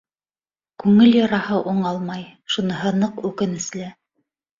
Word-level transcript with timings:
Күңел 0.83 1.11
яраһы 1.17 1.59
уңалмай, 1.73 2.23
шуныһы 2.55 2.95
ныҡ 3.03 3.21
үкенесле. 3.31 3.91